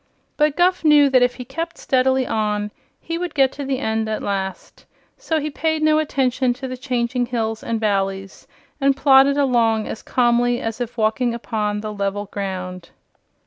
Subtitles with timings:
[0.35, 4.09] But Guph knew that if he kept steadily on he would get to the end
[4.09, 8.47] at last; so he paid no attention to the changing hills and valleys
[8.81, 12.89] and plodded along as calmly as if walking upon the level ground.